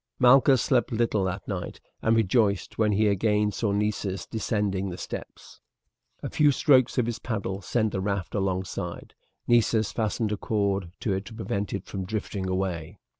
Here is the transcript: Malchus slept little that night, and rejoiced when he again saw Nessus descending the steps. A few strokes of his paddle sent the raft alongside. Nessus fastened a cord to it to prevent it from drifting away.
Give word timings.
Malchus 0.17 0.63
slept 0.63 0.91
little 0.91 1.23
that 1.25 1.47
night, 1.47 1.79
and 2.01 2.15
rejoiced 2.15 2.79
when 2.79 2.91
he 2.93 3.05
again 3.07 3.51
saw 3.51 3.71
Nessus 3.71 4.25
descending 4.25 4.89
the 4.89 4.97
steps. 4.97 5.59
A 6.23 6.29
few 6.31 6.51
strokes 6.51 6.97
of 6.97 7.05
his 7.05 7.19
paddle 7.19 7.61
sent 7.61 7.91
the 7.91 8.01
raft 8.01 8.33
alongside. 8.33 9.13
Nessus 9.47 9.91
fastened 9.91 10.31
a 10.31 10.37
cord 10.37 10.91
to 11.01 11.13
it 11.13 11.25
to 11.25 11.35
prevent 11.35 11.71
it 11.71 11.85
from 11.85 12.03
drifting 12.05 12.49
away. 12.49 12.97